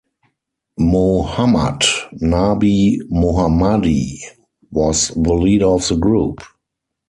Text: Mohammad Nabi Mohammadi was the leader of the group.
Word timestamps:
Mohammad 0.79 1.81
Nabi 2.19 2.97
Mohammadi 3.11 4.21
was 4.71 5.09
the 5.09 5.31
leader 5.35 5.67
of 5.67 5.87
the 5.89 5.95
group. 5.95 6.39